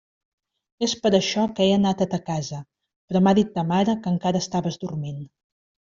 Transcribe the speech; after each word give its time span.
És 0.87 0.95
per 1.03 1.11
això 1.17 1.43
que 1.59 1.67
he 1.67 1.75
anat 1.75 2.01
a 2.05 2.09
ta 2.15 2.21
casa, 2.31 2.63
però 3.11 3.25
m'ha 3.27 3.37
dit 3.43 3.55
ta 3.61 3.67
mare 3.75 3.99
que 4.03 4.15
encara 4.17 4.43
estaves 4.47 4.85
dormint. 4.87 5.23